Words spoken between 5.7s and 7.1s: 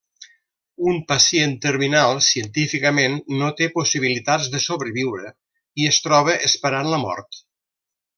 i es troba esperant la